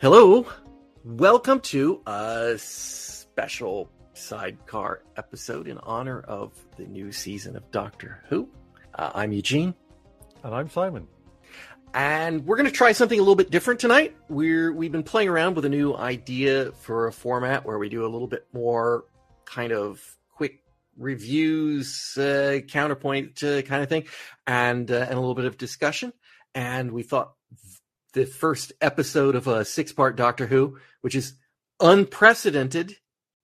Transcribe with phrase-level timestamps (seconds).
[0.00, 0.46] Hello,
[1.04, 8.48] welcome to a special sidecar episode in honor of the new season of Doctor Who.
[8.94, 9.74] Uh, I'm Eugene,
[10.44, 11.06] And I'm Simon.
[11.94, 14.14] and we're going to try something a little bit different tonight.
[14.28, 18.04] We're we've been playing around with a new idea for a format where we do
[18.04, 19.04] a little bit more
[19.44, 20.02] kind of
[20.34, 20.60] quick
[20.98, 24.04] reviews, uh, counterpoint uh, kind of thing,
[24.46, 26.12] and uh, and a little bit of discussion.
[26.54, 27.32] And we thought
[28.16, 31.34] the first episode of a six part Doctor Who, which is
[31.80, 32.96] unprecedented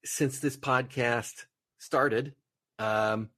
[0.02, 1.44] since this podcast
[1.76, 2.34] started,
[2.78, 3.28] um,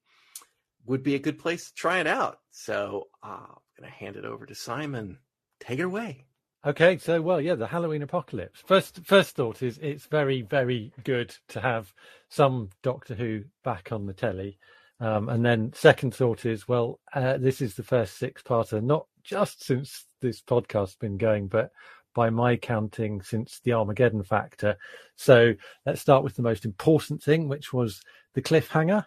[0.87, 2.39] would be a good place to try it out.
[2.52, 5.19] So uh, I'm going to hand it over to Simon.
[5.59, 6.25] Take it away.
[6.65, 8.62] Okay, so well, yeah, the Halloween apocalypse.
[8.64, 11.92] First, first thought is it's very, very good to have
[12.28, 14.56] some Doctor Who back on the telly,
[15.01, 19.64] um, and then second thought is well, uh, this is the first six-parter, not just
[19.64, 21.70] since this podcast's been going, but
[22.14, 24.77] by my counting, since the Armageddon factor.
[25.17, 28.00] So let's start with the most important thing, which was
[28.34, 29.06] the cliffhanger.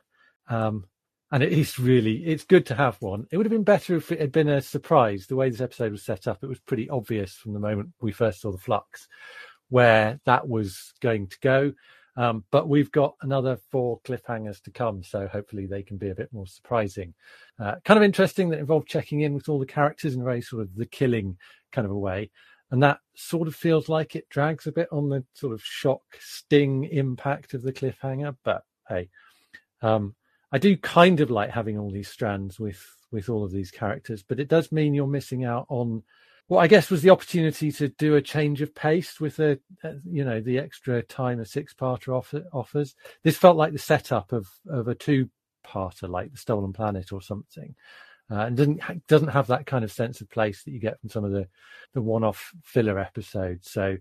[0.49, 0.85] Um,
[1.31, 4.13] and it is really it's good to have one it would have been better if
[4.13, 6.89] it had been a surprise the way this episode was set up it was pretty
[6.89, 9.09] obvious from the moment we first saw the flux
[9.69, 11.73] where that was going to go
[12.17, 16.15] um, but we've got another four cliffhangers to come so hopefully they can be a
[16.15, 17.13] bit more surprising.
[17.59, 20.41] Uh, kind of interesting that involved checking in with all the characters in a very
[20.41, 21.37] sort of the killing
[21.71, 22.29] kind of a way.
[22.71, 26.01] And that sort of feels like it drags a bit on the sort of shock
[26.19, 29.09] sting impact of the cliffhanger but hey.
[29.81, 30.15] Um,
[30.51, 34.23] I do kind of like having all these strands with with all of these characters,
[34.23, 36.03] but it does mean you're missing out on
[36.47, 39.93] what I guess was the opportunity to do a change of pace with a, uh,
[40.05, 42.95] you know the extra time a six parter offer, offers.
[43.23, 45.29] This felt like the setup of of a two
[45.65, 47.75] parter, like the Stolen Planet or something,
[48.31, 51.09] uh, and doesn't doesn't have that kind of sense of place that you get from
[51.09, 51.47] some of the
[51.93, 53.69] the one off filler episodes.
[53.69, 53.97] So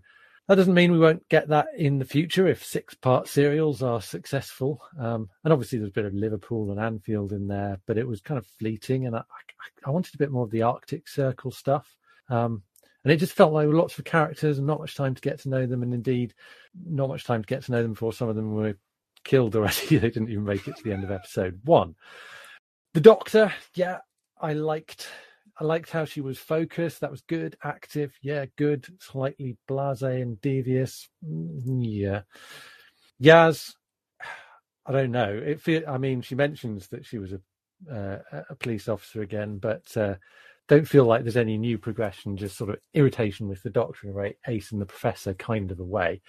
[0.47, 4.01] that doesn't mean we won't get that in the future if six part serials are
[4.01, 4.81] successful.
[4.97, 8.21] Um, and obviously, there's a bit of Liverpool and Anfield in there, but it was
[8.21, 9.05] kind of fleeting.
[9.05, 11.96] And I, I, I wanted a bit more of the Arctic Circle stuff.
[12.29, 12.63] Um,
[13.03, 15.49] and it just felt like lots of characters and not much time to get to
[15.49, 15.83] know them.
[15.83, 16.33] And indeed,
[16.85, 18.75] not much time to get to know them before some of them were
[19.23, 19.85] killed already.
[19.97, 21.95] they didn't even make it to the end of episode one.
[22.93, 23.99] The Doctor, yeah,
[24.41, 25.07] I liked
[25.59, 27.01] I liked how she was focused.
[27.01, 27.57] That was good.
[27.63, 28.87] Active, yeah, good.
[28.99, 32.21] Slightly blasé and devious, mm, yeah.
[33.21, 33.73] Yaz,
[34.85, 35.33] I don't know.
[35.33, 35.83] It feel.
[35.87, 37.41] I mean, she mentions that she was a
[37.91, 40.15] uh, a police officer again, but uh,
[40.67, 42.37] don't feel like there's any new progression.
[42.37, 45.71] Just sort of irritation with the Doctor in a very Ace and the Professor kind
[45.71, 46.21] of a way,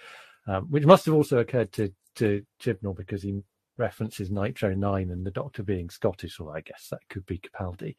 [0.47, 3.41] um, which must have also occurred to to Chibnall because he
[3.77, 6.39] references Nitro Nine and the Doctor being Scottish.
[6.39, 7.95] Well, I guess that could be Capaldi.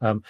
[0.00, 0.22] Um,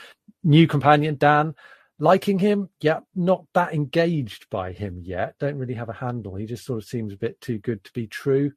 [0.43, 1.55] new companion Dan,
[1.99, 5.35] liking him, yeah, not that engaged by him yet.
[5.39, 6.35] Don't really have a handle.
[6.35, 8.53] He just sort of seems a bit too good to be true.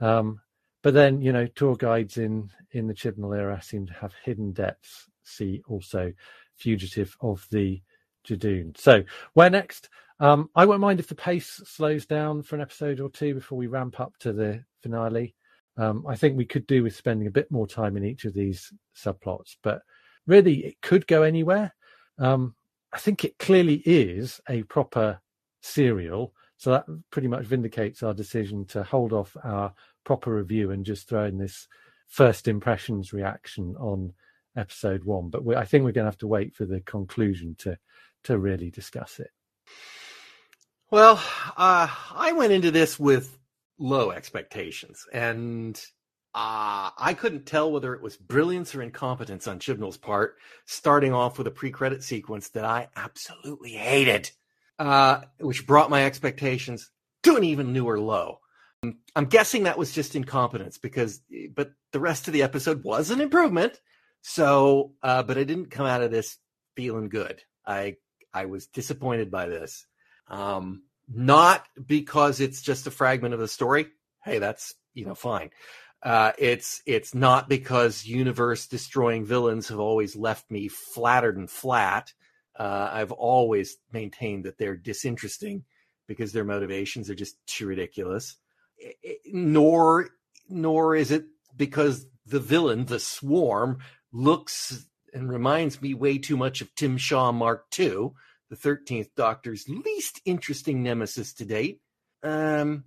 [0.00, 0.40] Um,
[0.82, 4.52] but then you know, tour guides in in the Chibnall era seem to have hidden
[4.52, 5.09] depths.
[5.30, 6.12] See also,
[6.56, 7.80] fugitive of the
[8.26, 8.76] Judoon.
[8.76, 9.02] So
[9.34, 9.88] where next?
[10.18, 13.56] Um, I won't mind if the pace slows down for an episode or two before
[13.56, 15.34] we ramp up to the finale.
[15.78, 18.34] Um, I think we could do with spending a bit more time in each of
[18.34, 19.80] these subplots, but
[20.26, 21.74] really it could go anywhere.
[22.18, 22.54] Um,
[22.92, 25.20] I think it clearly is a proper
[25.62, 29.72] serial, so that pretty much vindicates our decision to hold off our
[30.04, 31.66] proper review and just throw in this
[32.08, 34.12] first impressions reaction on
[34.56, 35.30] episode one.
[35.30, 37.78] But we, I think we're going to have to wait for the conclusion to
[38.24, 39.30] to really discuss it.
[40.90, 41.22] Well,
[41.56, 43.38] uh, I went into this with
[43.78, 45.76] low expectations, and
[46.34, 50.36] uh, I couldn't tell whether it was brilliance or incompetence on Chibnall's part,
[50.66, 54.30] starting off with a pre-credit sequence that I absolutely hated,
[54.78, 56.90] uh, which brought my expectations
[57.22, 58.40] to an even newer low.
[59.14, 61.20] I'm guessing that was just incompetence because,
[61.54, 63.78] but the rest of the episode was an improvement.
[64.22, 66.38] So, uh, but I didn't come out of this
[66.76, 67.42] feeling good.
[67.66, 67.96] I
[68.32, 69.86] I was disappointed by this.
[70.28, 70.82] Um,
[71.12, 73.88] not because it's just a fragment of the story.
[74.24, 75.50] Hey, that's you know fine.
[76.02, 82.12] Uh, it's it's not because universe destroying villains have always left me flattered and flat.
[82.58, 85.64] Uh, I've always maintained that they're disinteresting
[86.06, 88.36] because their motivations are just too ridiculous.
[88.78, 90.08] It, it, nor
[90.48, 91.24] nor is it
[91.56, 93.78] because the villain, the swarm,
[94.12, 98.10] looks and reminds me way too much of Tim Shaw Mark II,
[98.48, 101.80] the 13th Doctor's least interesting nemesis to date.
[102.22, 102.84] Um,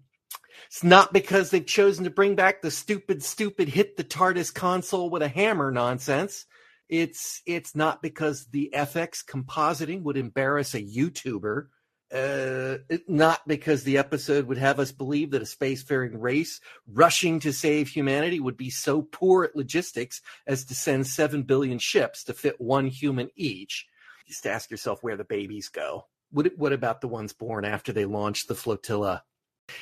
[0.67, 5.09] it's not because they've chosen to bring back the stupid, stupid hit the TARDIS console
[5.09, 6.45] with a hammer nonsense.
[6.89, 11.67] It's it's not because the FX compositing would embarrass a YouTuber.
[12.13, 12.77] Uh,
[13.07, 17.87] not because the episode would have us believe that a spacefaring race rushing to save
[17.87, 22.61] humanity would be so poor at logistics as to send 7 billion ships to fit
[22.61, 23.87] one human each.
[24.27, 26.05] Just ask yourself where the babies go.
[26.31, 29.23] What, what about the ones born after they launched the flotilla?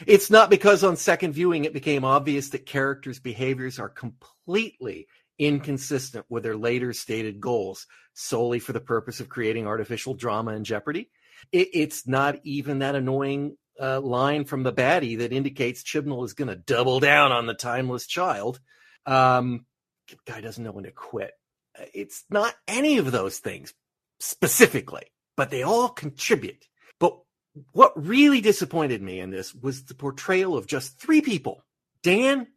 [0.06, 5.08] It's not because on second viewing it became obvious that characters' behaviors are completely
[5.38, 10.66] inconsistent with their later stated goals solely for the purpose of creating artificial drama and
[10.66, 11.10] jeopardy.
[11.52, 16.34] It, it's not even that annoying uh, line from the baddie that indicates Chibnall is
[16.34, 18.60] going to double down on the timeless child.
[19.06, 19.66] Um,
[20.26, 21.32] guy doesn't know when to quit.
[21.94, 23.74] It's not any of those things
[24.20, 25.06] specifically,
[25.38, 26.68] but they all contribute.
[27.00, 27.18] But
[27.72, 31.64] what really disappointed me in this was the portrayal of just three people
[32.04, 32.48] Dan,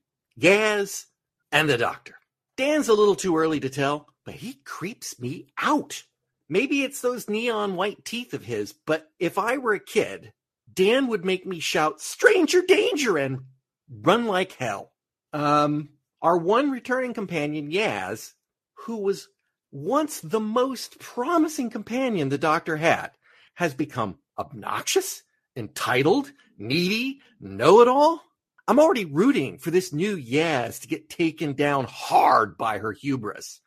[0.41, 1.05] Yaz,
[1.53, 2.17] and the doctor.
[2.57, 6.03] Dan's a little too early to tell, but he creeps me out.
[6.49, 10.33] Maybe it's those neon white teeth of his, but if I were a kid,
[10.73, 13.41] Dan would make me shout, Stranger danger, and
[13.89, 14.93] run like hell.
[15.33, 18.33] Um, our one returning companion, Yaz,
[18.75, 19.29] who was
[19.73, 23.11] once the most promising companion the doctor had,
[23.55, 25.23] has become obnoxious,
[25.57, 28.23] entitled, needy, know it all.
[28.67, 33.61] I'm already rooting for this new Yaz to get taken down hard by her hubris.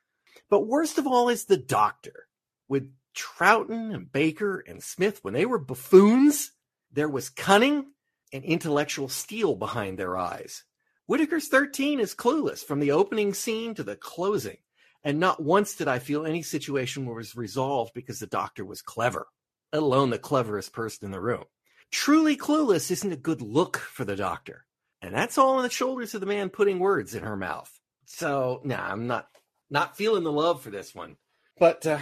[0.50, 2.27] But worst of all is the doctor.
[2.68, 6.52] With Troughton and Baker and Smith, when they were buffoons,
[6.92, 7.86] there was cunning
[8.34, 10.64] and intellectual steel behind their eyes.
[11.08, 14.58] Whittaker's 13 is clueless from the opening scene to the closing,
[15.04, 19.28] and not once did I feel any situation was resolved because the doctor was clever,
[19.72, 21.46] let alone the cleverest person in the room.
[21.92, 24.66] Truly clueless isn't a good look for the doctor.
[25.02, 27.72] And that's all on the shoulders of the man putting words in her mouth.
[28.06, 29.28] So, nah, I'm not
[29.70, 31.18] not feeling the love for this one.
[31.60, 32.00] But uh,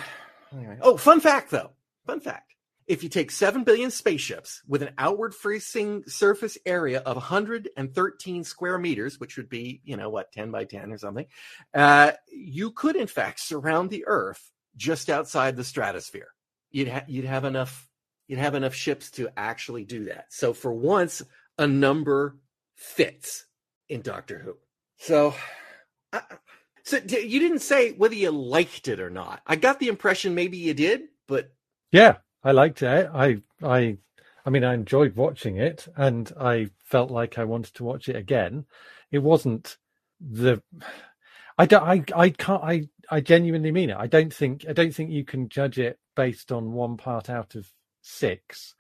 [0.56, 0.78] anyway.
[0.82, 1.72] Oh, fun fact though.
[2.06, 2.56] Fun fact.
[2.88, 8.78] If you take 7 billion spaceships with an outward facing surface area of 113 square
[8.78, 11.26] meters, which would be, you know, what, 10 by 10 or something,
[11.74, 16.28] uh, you could, in fact, surround the Earth just outside the stratosphere.
[16.70, 17.90] You'd, ha- you'd have enough
[18.28, 20.26] you'd have enough ships to actually do that.
[20.30, 21.22] So for once,
[21.58, 22.38] a number
[22.76, 23.46] fits
[23.90, 24.58] in Doctor Who.
[24.98, 25.36] So,
[26.86, 29.42] so you didn't say whether you liked it or not.
[29.48, 31.52] I got the impression maybe you did, but
[31.92, 33.10] yeah, I liked it.
[33.12, 33.98] I I
[34.46, 38.16] I mean, I enjoyed watching it, and I felt like I wanted to watch it
[38.16, 38.66] again.
[39.12, 39.78] It wasn't
[40.22, 40.62] the
[41.58, 43.98] I don't I I can't I I genuinely mean it.
[43.98, 47.56] I don't think I don't think you can judge it based on one part out
[47.56, 47.68] of
[48.02, 48.76] six.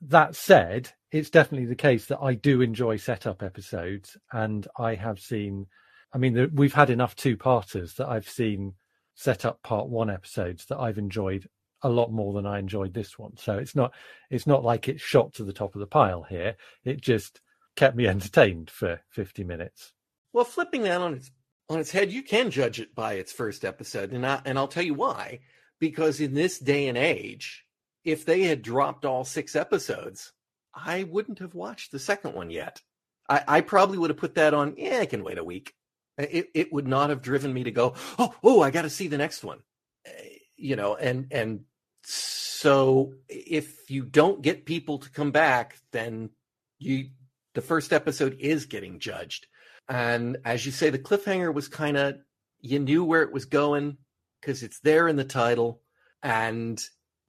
[0.00, 5.20] That said, it's definitely the case that I do enjoy setup episodes, and I have
[5.20, 5.66] seen.
[6.12, 8.74] I mean, we've had enough two-parters that I've seen
[9.14, 11.48] set up part one episodes that I've enjoyed
[11.82, 13.36] a lot more than I enjoyed this one.
[13.36, 13.92] So it's not
[14.30, 16.56] it's not like it shot to the top of the pile here.
[16.84, 17.40] It just
[17.76, 19.92] kept me entertained for 50 minutes.
[20.32, 21.30] Well, flipping that on its
[21.68, 24.68] on its head, you can judge it by its first episode, and I, and I'll
[24.68, 25.40] tell you why.
[25.78, 27.64] Because in this day and age,
[28.04, 30.32] if they had dropped all six episodes,
[30.74, 32.80] I wouldn't have watched the second one yet.
[33.28, 34.74] I, I probably would have put that on.
[34.76, 35.74] Yeah, I can wait a week.
[36.18, 37.94] It it would not have driven me to go.
[38.18, 39.60] Oh, oh, I got to see the next one.
[40.04, 40.10] Eh,
[40.56, 41.60] you know, and and
[42.02, 46.30] so if you don't get people to come back, then
[46.78, 47.10] you
[47.54, 49.46] the first episode is getting judged.
[49.88, 52.16] And as you say, the cliffhanger was kind of
[52.60, 53.96] you knew where it was going
[54.40, 55.82] because it's there in the title,
[56.22, 56.82] and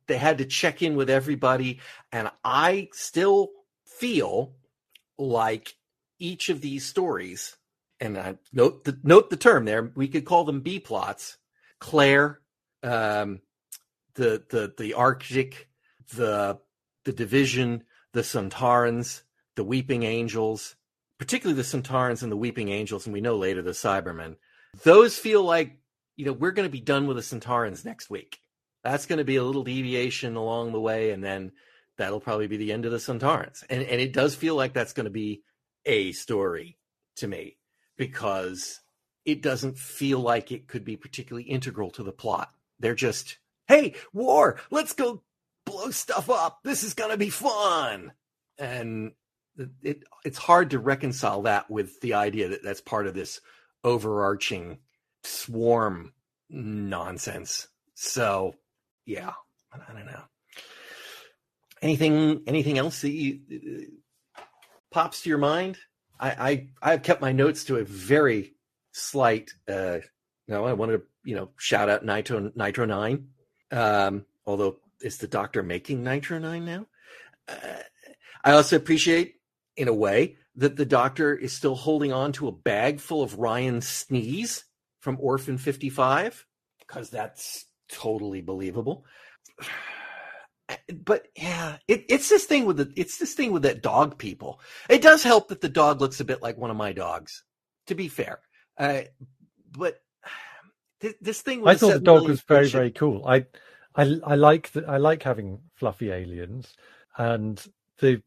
[0.08, 1.80] they had to check in with everybody.
[2.12, 3.50] And I still
[3.86, 4.56] feel
[5.18, 5.76] like
[6.18, 7.56] each of these stories,
[8.00, 11.38] and I note the note the term there, we could call them B plots.
[11.80, 12.40] Claire,
[12.84, 13.42] um,
[14.16, 15.70] the the the Arctic,
[16.16, 16.60] the
[17.06, 19.22] the Division, the Sontarans,
[19.56, 20.76] the Weeping Angels,
[21.18, 24.36] particularly the Sontarans and the Weeping Angels, and we know later the Cybermen.
[24.84, 25.80] Those feel like
[26.16, 28.42] you know we're going to be done with the Sontarans next week
[28.84, 31.52] that's going to be a little deviation along the way, and then
[31.98, 33.64] that'll probably be the end of the Sontarans.
[33.70, 35.44] And and it does feel like that's going to be
[35.86, 36.78] a story
[37.18, 37.58] to me
[38.00, 38.80] because
[39.26, 42.50] it doesn't feel like it could be particularly integral to the plot.
[42.80, 43.38] They're just,
[43.68, 45.22] hey, war, let's go
[45.66, 46.62] blow stuff up.
[46.64, 48.14] This is going to be fun.
[48.58, 49.12] And
[49.84, 53.42] it it's hard to reconcile that with the idea that that's part of this
[53.84, 54.80] overarching
[55.24, 56.14] swarm
[56.50, 57.68] nonsense.
[57.96, 58.56] So
[59.06, 59.34] yeah,
[59.74, 60.24] I don't know.
[61.82, 63.40] Anything anything else that you
[64.38, 64.42] uh,
[64.90, 65.78] pops to your mind?
[66.20, 66.30] I
[66.82, 68.54] I I've kept my notes to a very
[68.92, 69.52] slight.
[69.68, 70.00] uh
[70.48, 73.30] No, I wanted to you know shout out Nitro Nitro Nine.
[73.72, 76.86] Um, although is the Doctor making Nitro Nine now?
[77.48, 77.84] uh,
[78.44, 79.36] I also appreciate,
[79.76, 83.38] in a way, that the doctor is still holding on to a bag full of
[83.38, 84.64] Ryan sneeze
[85.02, 86.46] from Orphan 55,
[86.80, 89.06] because that's totally believable.
[90.94, 94.60] But yeah, it, it's this thing with the it's this thing with that dog people.
[94.90, 97.44] It does help that the dog looks a bit like one of my dogs.
[97.88, 98.40] To be fair,
[98.78, 99.02] uh,
[99.72, 100.02] but
[101.00, 101.62] this, this thing.
[101.62, 103.26] Was I thought the dog was very very cool.
[103.26, 103.46] I
[103.96, 106.76] I I like the, I like having fluffy aliens,
[107.18, 107.64] and
[108.00, 108.22] the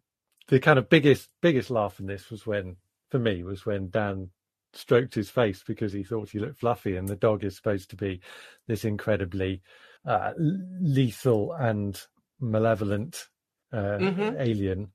[0.49, 2.77] the kind of biggest biggest laugh in this was when
[3.11, 4.31] for me was when Dan
[4.75, 7.97] stroked his face because he thought he looked fluffy, and the dog is supposed to
[7.97, 8.21] be
[8.67, 9.63] this incredibly
[10.05, 12.07] uh, lethal and
[12.43, 13.29] malevolent
[13.73, 14.37] uh, mm-hmm.
[14.39, 14.93] alien.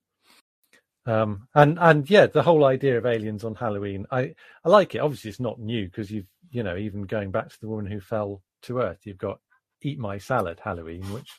[1.06, 5.00] Um, and and yeah, the whole idea of aliens on Halloween, I I like it.
[5.00, 8.02] Obviously, it's not new because you've you know even going back to the woman who
[8.02, 9.40] fell to earth, you've got
[9.82, 11.32] Eat My Salad Halloween, which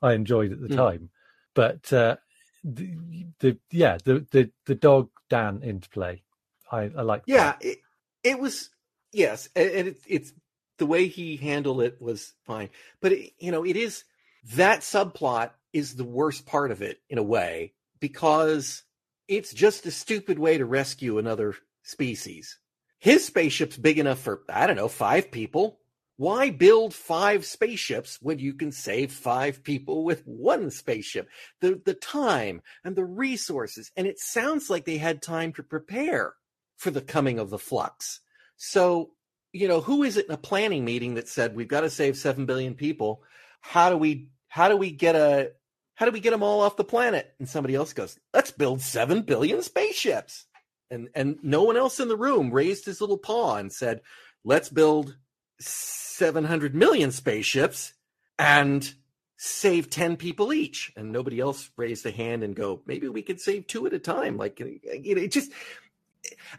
[0.00, 0.76] I enjoyed at the mm.
[0.76, 1.10] time.
[1.54, 2.16] But uh,
[2.62, 2.96] the,
[3.40, 6.22] the yeah the the the dog Dan interplay,
[6.70, 7.24] I I like.
[7.26, 7.78] Yeah, it,
[8.22, 8.70] it was
[9.12, 10.32] yes, and, and it, it's
[10.78, 12.70] the way he handled it was fine.
[13.00, 14.04] But it, you know, it is
[14.54, 18.82] that subplot is the worst part of it in a way because
[19.28, 22.58] it's just a stupid way to rescue another species.
[22.98, 25.80] His spaceship's big enough for I don't know five people
[26.16, 31.28] why build five spaceships when you can save five people with one spaceship?
[31.60, 36.34] The the time and the resources, and it sounds like they had time to prepare
[36.78, 38.20] for the coming of the flux.
[38.56, 39.10] So,
[39.52, 42.16] you know, who is it in a planning meeting that said we've got to save
[42.16, 43.22] seven billion people?
[43.60, 45.52] How do we how do we get a
[45.96, 47.34] how do we get them all off the planet?
[47.38, 50.46] And somebody else goes, let's build seven billion spaceships.
[50.90, 54.02] And and no one else in the room raised his little paw and said,
[54.44, 55.16] let's build
[55.58, 57.94] 700 million spaceships
[58.38, 58.94] and
[59.38, 60.92] save 10 people each.
[60.96, 63.98] And nobody else raised a hand and go maybe we could save two at a
[63.98, 64.36] time.
[64.36, 65.50] Like you know it just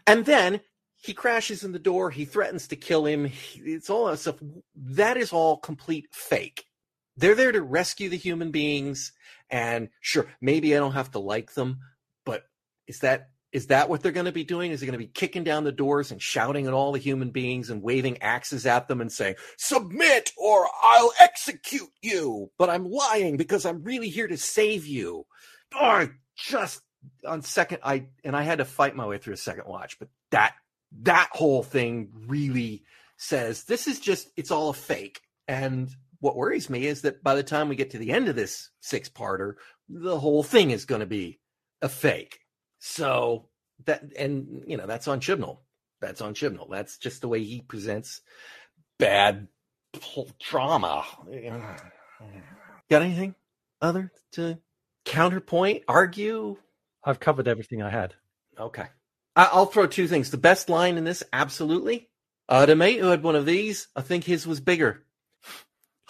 [0.06, 0.60] and then
[1.00, 2.10] he crashes in the door.
[2.10, 3.30] He threatens to kill him.
[3.54, 4.36] It's all that stuff.
[4.74, 6.64] That is all complete fake
[7.18, 9.12] they're there to rescue the human beings
[9.50, 11.78] and sure maybe i don't have to like them
[12.24, 12.44] but
[12.86, 14.72] is that is that what they're going to be doing?
[14.72, 17.30] Is it going to be kicking down the doors and shouting at all the human
[17.30, 22.50] beings and waving axes at them and saying, submit or I'll execute you?
[22.58, 25.24] But I'm lying because I'm really here to save you.
[25.74, 26.82] Oh, just
[27.26, 30.08] on second, I, and I had to fight my way through a second watch, but
[30.30, 30.54] that,
[31.02, 32.84] that whole thing really
[33.16, 35.20] says this is just, it's all a fake.
[35.46, 35.88] And
[36.20, 38.70] what worries me is that by the time we get to the end of this
[38.80, 39.54] six parter,
[39.88, 41.40] the whole thing is going to be
[41.80, 42.40] a fake
[42.78, 43.48] so
[43.84, 45.58] that and you know that's on Chibnall.
[46.00, 46.70] That's on Chibnall.
[46.70, 48.20] That's just the way he presents
[48.98, 49.48] bad
[50.40, 51.04] drama.
[52.90, 53.34] Got anything
[53.80, 54.58] other to
[55.04, 56.56] counterpoint, argue?
[57.04, 58.14] I've covered everything I had.
[58.58, 58.86] Okay.
[59.36, 60.30] I'll throw two things.
[60.30, 62.08] The best line in this, absolutely.
[62.48, 65.04] Uh, the mate who had one of these, I think his was bigger.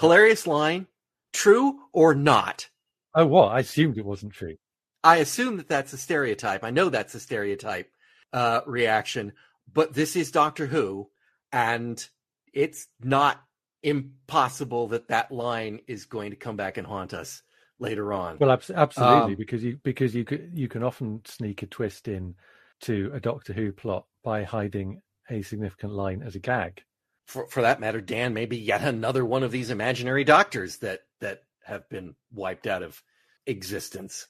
[0.01, 0.87] Hilarious line.
[1.33, 2.69] True or not?
[3.15, 3.49] Oh, what?
[3.49, 4.57] I assumed it wasn't true.
[5.03, 6.65] I assume that that's a stereotype.
[6.65, 7.91] I know that's a stereotype
[8.33, 9.33] uh, reaction,
[9.73, 11.09] but this is Doctor Who,
[11.53, 12.05] and
[12.53, 13.43] it's not
[13.83, 17.43] impossible that that line is going to come back and haunt us
[17.79, 18.39] later on.
[18.39, 22.35] Well, absolutely, um, because you because you you can often sneak a twist in
[22.83, 25.01] to a Doctor Who plot by hiding
[25.31, 26.83] a significant line as a gag.
[27.29, 31.45] For for that matter, Dan, maybe yet another one of these imaginary doctors that that
[31.63, 33.03] have been wiped out of
[33.47, 34.27] existence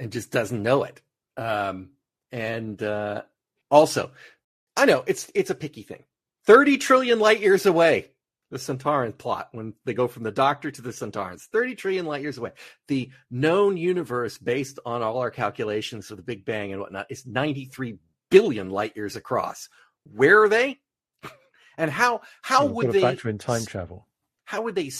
[0.00, 1.02] and just doesn't know it.
[1.36, 1.90] Um,
[2.32, 3.22] and uh,
[3.70, 4.12] also,
[4.78, 6.04] I know it's it's a picky thing.
[6.46, 8.12] Thirty trillion light years away.
[8.50, 11.42] The Sontaran plot when they go from the Doctor to the Sontarans.
[11.52, 12.52] thirty trillion light years away.
[12.86, 17.26] The known universe, based on all our calculations of the Big Bang and whatnot, is
[17.26, 17.98] ninety-three
[18.30, 19.68] billion light years across.
[20.04, 20.80] Where are they?
[21.78, 24.06] And how how would they factor in time travel?
[24.44, 24.90] How would they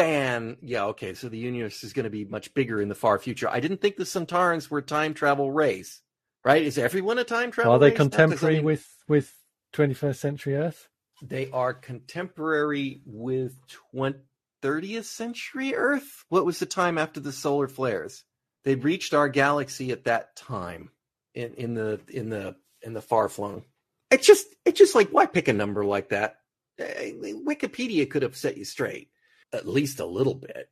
[0.00, 0.56] span.
[0.62, 1.14] Yeah, okay.
[1.14, 3.48] So the universe is going to be much bigger in the far future.
[3.48, 6.00] I didn't think the Sontarans were time travel race,
[6.44, 6.62] right?
[6.62, 7.72] Is everyone a time travel?
[7.72, 7.96] Are they race?
[7.96, 9.32] contemporary with with
[9.74, 10.88] 21st century Earth?
[11.22, 13.54] They are contemporary with
[13.92, 14.18] 20,
[14.62, 16.24] 30th century Earth.
[16.28, 18.24] What was the time after the solar flares?
[18.64, 20.90] They'd reached our galaxy at that time
[21.34, 23.64] in, in the in the in the far flung.
[24.10, 26.36] It's just it's just like why pick a number like that?
[26.78, 29.10] Eh, Wikipedia could have set you straight
[29.52, 30.70] at least a little bit.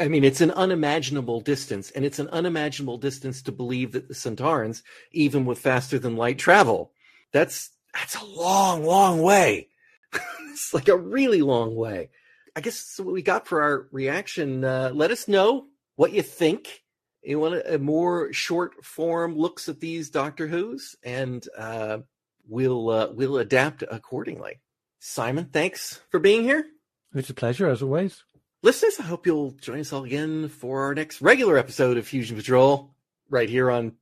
[0.00, 4.14] I mean, it's an unimaginable distance, and it's an unimaginable distance to believe that the
[4.14, 6.92] Sontarans, even with faster than light travel,
[7.32, 9.68] that's that's a long, long way.
[10.50, 12.10] it's like a really long way.
[12.54, 14.64] I guess what we got for our reaction.
[14.64, 16.84] Uh, let us know what you think.
[17.22, 21.98] you want a, a more short form looks at these Doctor Who's, and uh,
[22.48, 24.60] we'll uh, we'll adapt accordingly.
[24.98, 26.66] Simon, thanks for being here.
[27.14, 28.24] It's a pleasure as always.
[28.62, 32.36] Listeners, I hope you'll join us all again for our next regular episode of Fusion
[32.36, 32.94] Patrol,
[33.30, 33.92] right here on,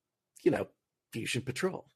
[0.42, 0.66] you know,
[1.12, 1.86] Fusion Patrol.